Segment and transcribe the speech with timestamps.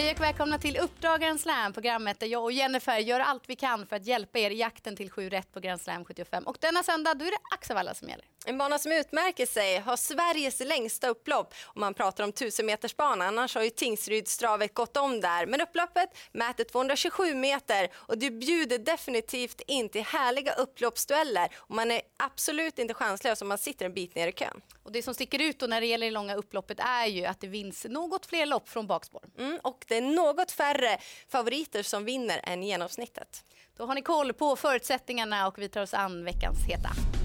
[0.00, 3.56] Hej och välkomna till Uppdrag Grand Slam, programmet där jag och Jennifer gör allt vi
[3.56, 6.44] kan för att hjälpa er i jakten till sju rätt på Grand Slam 75.
[6.44, 8.24] Och denna söndag då är det Axevalla som gäller.
[8.46, 13.28] En bana som utmärker sig har Sveriges längsta upplopp om man pratar om 1000-metersbanan.
[13.28, 15.46] Annars har ju Tingsrydstravet gått om där.
[15.46, 21.48] Men upploppet mäter 227 meter och det bjuder definitivt in till härliga upploppsdueller.
[21.56, 24.60] Och man är absolut inte chanslös om man sitter en bit ner i kön.
[24.82, 27.40] Och det som sticker ut då när det gäller det långa upploppet är ju att
[27.40, 29.22] det vinns något fler lopp från bakspår.
[29.38, 33.44] Mm, och det är något färre favoriter som vinner än genomsnittet.
[33.76, 37.19] Då har ni koll på förutsättningarna och vi tar oss an veckans heta.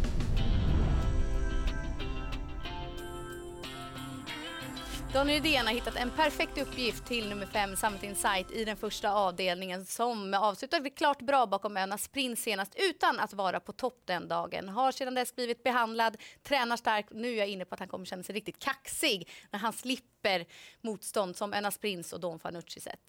[5.16, 9.12] Daniel Rydén har hittat en perfekt uppgift till nummer fem, Summit Insight, i den första
[9.12, 14.28] avdelningen som avslutade klart bra bakom Önas Prins senast utan att vara på topp den
[14.28, 14.70] dagen.
[14.70, 17.10] Har sedan dess blivit behandlad, tränar starkt.
[17.14, 20.46] Nu är jag inne på att han kommer känna sig riktigt kaxig när han slipper
[20.82, 23.00] motstånd som Önas Prins och Don Fanucci sett.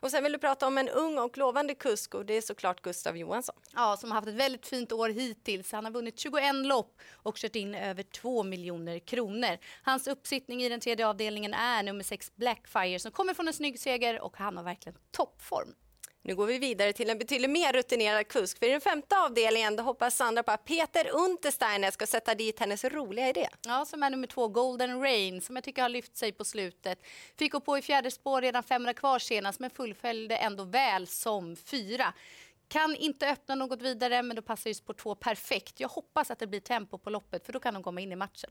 [0.00, 2.82] Och sen vill du prata om en ung och lovande kusk och det är såklart
[2.82, 3.56] Gustav Johansson.
[3.74, 5.72] Ja, som har haft ett väldigt fint år hittills.
[5.72, 9.58] Han har vunnit 21 lopp och kört in över 2 miljoner kronor.
[9.82, 13.80] Hans uppsittning i den tredje avdelningen är nummer 6 Blackfire som kommer från en snygg
[13.80, 15.74] seger och han har verkligen toppform.
[16.26, 18.58] Nu går vi vidare till en betydligt mer rutinerad kusk.
[18.58, 22.84] För i den femte avdelningen hoppas Sandra på att Peter Untersteiner ska sätta dit hennes
[22.84, 23.48] roliga idé.
[23.66, 26.98] Ja, som är nummer två, Golden Rain, som jag tycker har lyft sig på slutet.
[27.38, 31.56] Fick gå på i fjärde spår redan 500 kvar senast, men fullföljde ändå väl som
[31.56, 32.12] fyra.
[32.68, 35.80] Kan inte öppna något vidare, men då passar ju spår 2 perfekt.
[35.80, 38.16] Jag hoppas att det blir tempo på loppet, för då kan de komma in i
[38.16, 38.50] matchen.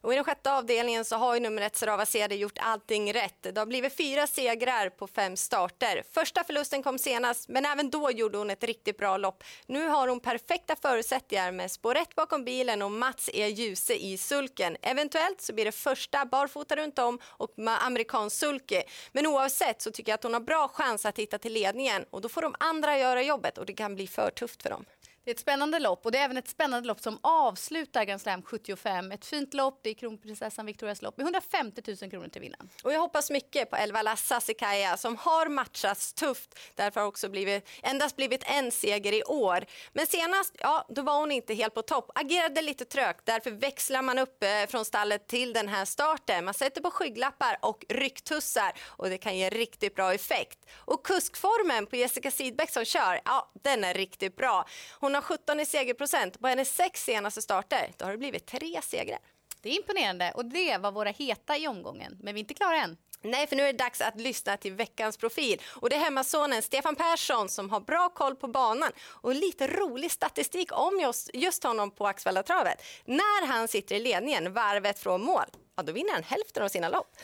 [0.00, 3.42] Och I den sjätte avdelningen så har ju nummer ett Sarava Ceder gjort allting rätt.
[3.42, 6.02] Det har blivit fyra segrar på fem starter.
[6.10, 9.44] Första förlusten kom senast, men även då gjorde hon ett riktigt bra lopp.
[9.66, 13.48] Nu har hon perfekta förutsättningar med spår 1 bakom bilen och Mats E.
[13.48, 14.76] Ljuse i sulken.
[14.82, 17.50] Eventuellt så blir det första barfota runt om och
[17.80, 18.82] amerikansk sulke.
[19.12, 22.20] Men oavsett så tycker jag att hon har bra chans att hitta till ledningen och
[22.20, 24.84] då får de andra göra jobbet och det kan bli för tufft för dem.
[25.28, 28.20] Det är ett spännande lopp och det är även ett spännande lopp som avslutar Grand
[28.20, 29.12] Slam 75.
[29.12, 32.68] Ett fint lopp, det är kronprinsessan Victorias lopp med 150 000 kronor till vinnaren.
[32.84, 36.58] Och jag hoppas mycket på Elvala Sasikaya som har matchats tufft.
[36.74, 39.64] Därför har också blivit, endast blivit en seger i år.
[39.92, 42.10] Men senast, ja, då var hon inte helt på topp.
[42.14, 46.44] Agerade lite trögt, därför växlar man upp eh, från stallet till den här starten.
[46.44, 50.58] Man sätter på skygglappar och rycktussar och det kan ge riktigt bra effekt.
[50.74, 54.68] Och kuskformen på Jessica Sidbeck som kör, ja, den är riktigt bra.
[55.00, 56.40] Hon har 17 i segerprocent.
[56.40, 59.18] På hennes sex senaste starter då har det blivit tre segrar.
[59.62, 62.18] Det är imponerande och det var våra heta i omgången.
[62.20, 62.96] Men vi är inte klara än.
[63.22, 65.62] Nej, för nu är det dags att lyssna till veckans profil.
[65.68, 70.10] Och det är hemmasonen Stefan Persson som har bra koll på banan och lite rolig
[70.10, 72.82] statistik om just, just honom på Axevallatravet.
[73.04, 75.46] När han sitter i ledningen, varvet från mål,
[75.76, 77.16] ja då vinner han hälften av sina lopp.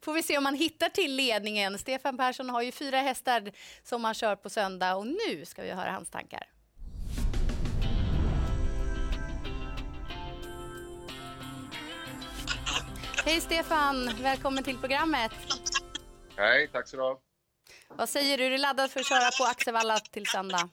[0.00, 1.78] Får vi se om han hittar till ledningen.
[1.78, 5.70] Stefan Persson har ju fyra hästar som han kör på söndag och nu ska vi
[5.70, 6.46] höra hans tankar.
[13.24, 15.32] Hej Stefan, välkommen till programmet.
[16.36, 17.20] Hej, tack så du ha.
[17.88, 20.68] Vad säger du, är du laddad för att köra på Axevalla till söndag?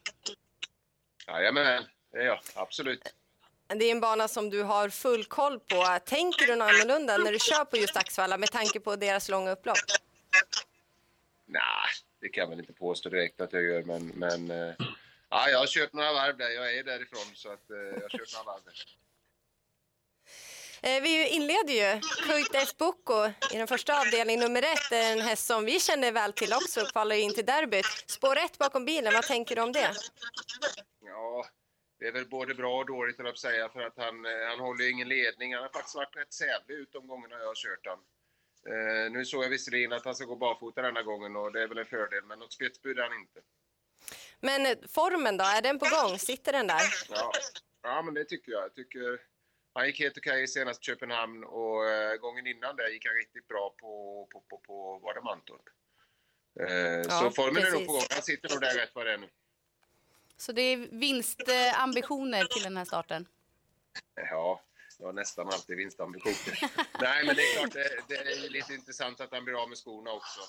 [1.27, 2.39] Jajamän, det är jag.
[2.55, 3.15] Absolut.
[3.67, 5.99] Det är en bana som du har full koll på.
[6.05, 9.51] Tänker du något annorlunda när du kör på just Axevalla med tanke på deras långa
[9.51, 9.77] upplopp?
[11.45, 11.61] Nej,
[12.21, 14.49] det kan jag väl inte påstå direkt att jag gör, men, men
[15.29, 16.49] ja, jag har kört några varv där.
[16.49, 18.73] Jag är därifrån, så att, eh, jag har kört några varv där.
[20.81, 25.65] Eh, vi inleder ju Kuites Boko i den första avdelningen, nummer ett, en häst som
[25.65, 27.85] vi känner väl till också, kvalar in till derbyt.
[28.07, 29.91] Spår ett bakom bilen, vad tänker du om det?
[31.05, 31.45] Ja,
[31.99, 34.83] det är väl både bra och dåligt, att säga, för att han, eh, han håller
[34.83, 35.53] ju ingen ledning.
[35.53, 37.99] Han har faktiskt varit rätt sävlig ut de gångerna jag har kört han.
[38.73, 41.67] Eh, nu såg jag visserligen att han ska gå barfota denna gången och det är
[41.67, 43.39] väl en fördel, men något spetsbud är han inte.
[44.39, 46.19] Men eh, formen då, är den på gång?
[46.19, 46.81] Sitter den där?
[47.09, 47.31] Ja,
[47.83, 48.63] ja men det tycker jag.
[48.63, 49.28] jag tycker
[49.79, 53.47] han gick helt okej senast i Köpenhamn och uh, gången innan där gick han riktigt
[53.47, 55.69] bra på, på, på, på var det Mantorp.
[56.59, 57.73] Uh, ja, så formen precis.
[57.73, 58.03] är nog på gång.
[58.09, 59.29] Han sitter nog där rätt vad det är nu.
[60.37, 63.27] Så det är vinstambitioner till den här starten?
[64.15, 64.61] Ja,
[64.99, 66.59] jag har nästan alltid vinstambitioner.
[67.01, 69.77] Nej, men det är klart, det, det, är lite intressant att han blir av med
[69.77, 70.41] skorna också.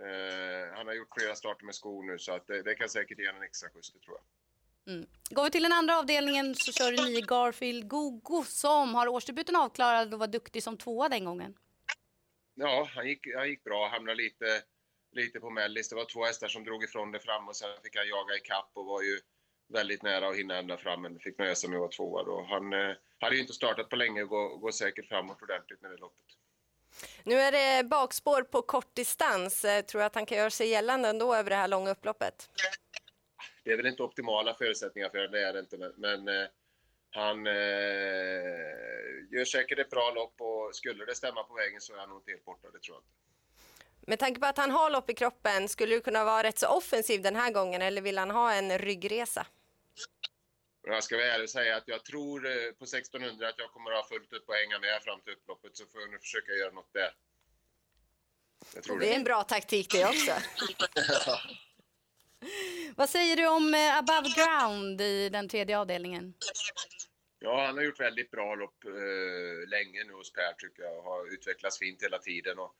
[0.00, 3.18] Uh, han har gjort flera starter med skor nu, så att det, det kan säkert
[3.18, 4.24] ge en extra skjuts, det tror jag.
[4.86, 5.06] Mm.
[5.30, 9.56] Går vi till den andra avdelningen så kör du nio Garfield Gogo som har årsdebuten
[9.56, 11.54] avklarad och var duktig som tvåa den gången.
[12.54, 13.88] Ja, han gick, han gick bra.
[13.88, 14.62] Hamnade lite,
[15.12, 15.88] lite på mellis.
[15.88, 18.40] Det var två hästar som drog ifrån det fram och sen fick han jaga i
[18.40, 19.20] kapp och var ju
[19.68, 22.46] väldigt nära att hinna ända fram men fick nöja sig med att vara tvåa då.
[22.50, 25.90] Han eh, hade ju inte startat på länge och går, går säkert framåt ordentligt med
[25.90, 26.26] det loppet.
[27.24, 29.64] Nu är det bakspår på kort distans.
[29.64, 32.50] Eh, tror du att han kan göra sig gällande ändå över det här långa upploppet?
[33.66, 35.92] Det är väl inte optimala förutsättningar för det, är det inte.
[35.96, 36.46] Men eh,
[37.10, 37.52] han eh,
[39.30, 42.18] gör säkert ett bra lopp och skulle det stämma på vägen så är han nog
[42.18, 43.10] inte helt borta, det tror jag inte.
[44.06, 46.66] Med tanke på att han har lopp i kroppen, skulle du kunna vara rätt så
[46.66, 49.46] offensiv den här gången eller vill han ha en ryggresa?
[50.82, 53.90] Jag ska vara ärlig och säga att jag tror eh, på 1600 att jag kommer
[53.90, 56.52] att ha fullt upp och hänga med fram till upploppet så får jag nu försöka
[56.52, 57.14] göra något där.
[58.74, 58.98] Det.
[58.98, 60.32] det är en bra taktik det också.
[62.96, 66.34] Vad säger du om eh, Above Ground i den tredje avdelningen?
[67.38, 71.04] Ja, han har gjort väldigt bra lopp eh, länge nu hos Per tycker jag och
[71.04, 72.58] har utvecklats fint hela tiden.
[72.58, 72.74] Och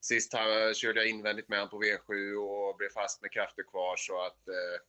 [0.00, 3.96] sist här körde jag invändigt med honom på V7 och blev fast med krafter kvar
[3.96, 4.80] så att eh,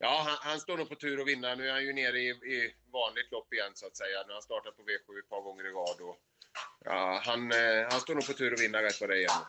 [0.00, 1.54] Ja, han, han, står nog på tur att vinna.
[1.54, 4.22] Nu är han ju nere i, i vanligt lopp igen så att säga.
[4.22, 6.00] Nu har han startat på V7 ett par gånger i rad.
[6.00, 6.16] Och,
[6.84, 9.44] ja, han, eh, han står nog på tur att vinna rätt vad det är igen.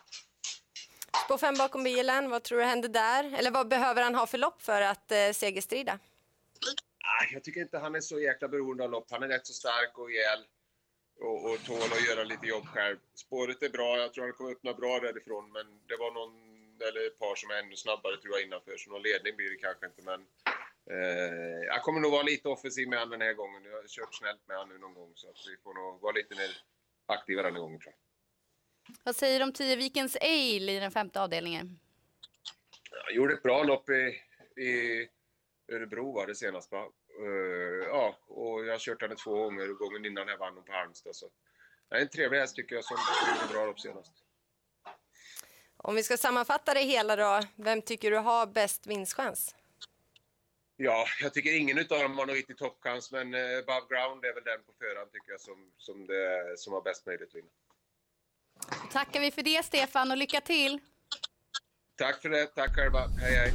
[1.30, 3.34] På fem bakom bilen, vad tror du händer där?
[3.38, 5.98] Eller vad behöver han ha för lopp för att eh, segerstrida?
[7.32, 9.06] Jag tycker inte han är så jäkla beroende av lopp.
[9.10, 10.42] Han är rätt så stark och rejäl
[11.20, 12.96] och, och tål att göra lite jobb själv.
[13.14, 16.32] Spåret är bra, jag tror han kommer öppna bra därifrån, men det var någon
[16.88, 19.56] eller ett par som är ännu snabbare tror jag innanför, så någon ledning blir det
[19.66, 20.02] kanske inte.
[20.02, 20.20] Men
[20.94, 23.64] eh, jag kommer nog vara lite offensiv med honom den här gången.
[23.64, 26.34] Jag har kört snällt med honom någon gång, så att vi får nog vara lite
[26.34, 26.50] mer
[27.06, 28.09] aktiva den här gången tror jag.
[29.04, 31.78] Vad säger du om 10 Vikens Ale i den femte avdelningen?
[33.06, 34.22] Jag gjorde ett bra lopp i,
[34.62, 35.08] i
[35.72, 36.86] Örebro var det senast va?
[37.20, 40.64] Uh, ja, och jag har kört henne två gånger och gången innan jag vann hon
[40.64, 41.16] på Halmstad.
[41.16, 41.26] Så.
[41.88, 42.96] Det är en trevlig häst tycker jag som
[43.28, 44.12] gjorde bra lopp senast.
[45.76, 49.54] Om vi ska sammanfatta det hela då, vem tycker du har bäst vinstchans?
[50.76, 54.34] Ja, jag tycker ingen av dem har någon riktig toppchans, men uh, Above Ground är
[54.34, 57.50] väl den på förhand tycker jag som, som, det, som har bäst möjlighet att vinna.
[58.92, 60.78] Tackar vi för det Stefan och lycka till!
[61.98, 62.98] Tack för det, tack själva.
[62.98, 63.52] Hej hej!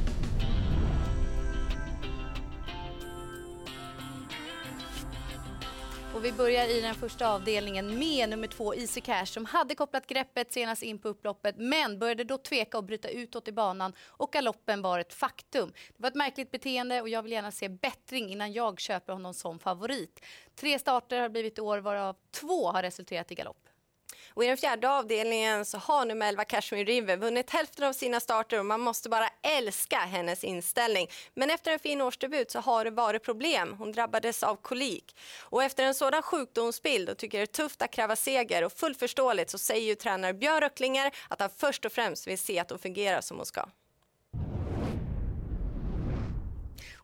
[6.16, 10.06] Och vi börjar i den första avdelningen med nummer två Easy Cash som hade kopplat
[10.06, 14.32] greppet senast in på upploppet men började då tveka och bryta utåt i banan och
[14.32, 15.72] galoppen var ett faktum.
[15.88, 19.34] Det var ett märkligt beteende och jag vill gärna se bättring innan jag köper honom
[19.34, 20.24] som favorit.
[20.54, 23.68] Tre starter har blivit i år varav två har resulterat i galopp.
[24.36, 28.20] Och I den fjärde avdelningen så har nummer 11 Kashmir River vunnit hälften av sina
[28.20, 31.08] starter och man måste bara älska hennes inställning.
[31.34, 33.74] Men efter en fin årsdebut så har det varit problem.
[33.78, 35.16] Hon drabbades av kolik.
[35.42, 38.98] Och efter en sådan sjukdomsbild och tycker det är tufft att kräva seger och fullt
[38.98, 42.70] förståeligt så säger ju tränare Björn Röcklinger att han först och främst vill se att
[42.70, 43.68] hon fungerar som hon ska.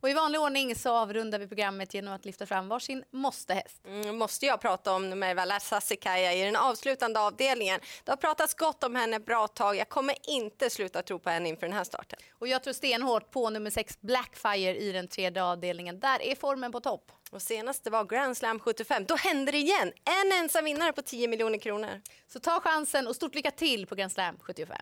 [0.02, 3.86] Och I vanlig ordning så avrundar vi programmet genom att lyfta fram varsin måstehäst.
[3.86, 7.80] Mm, måste jag prata om nummer Vala Sassikaja i den avslutande avdelningen.
[8.04, 9.76] Det har pratats gott om henne bra tag.
[9.76, 12.18] Jag kommer inte sluta tro på henne inför den här starten.
[12.38, 16.00] Och jag tror stenhårt på nummer 6 Blackfire i den tredje avdelningen.
[16.00, 17.12] Där är formen på topp.
[17.30, 19.92] Och senast det var Grand Slam 75, då händer det igen.
[20.04, 22.00] En ensam vinnare på 10 miljoner kronor.
[22.32, 24.76] Så ta chansen och stort lycka till på Grand Slam 75.